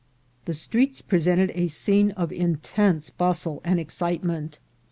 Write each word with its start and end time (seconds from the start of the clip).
The 0.45 0.55
streets 0.55 0.99
presented 1.03 1.51
a 1.53 1.67
scene 1.67 2.09
of 2.13 2.31
intense 2.31 3.11
bustle 3.11 3.61
and 3.63 3.79
excitement. 3.79 4.57